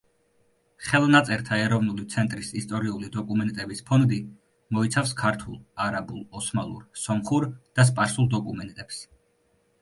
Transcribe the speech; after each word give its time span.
ხელნაწერთა 0.85 1.57
ეროვნული 1.65 2.05
ცენტრის 2.13 2.49
ისტორიული 2.61 3.09
დოკუმენტების 3.15 3.83
ფონდი 3.89 4.17
მოიცავს 4.79 5.13
ქართულ, 5.21 5.61
არაბულ, 5.87 6.25
ოსმალურ, 6.41 6.89
სომხურ 7.03 7.47
და 7.61 7.87
სპარსულ 7.93 8.33
დოკუმენტებს. 8.35 9.05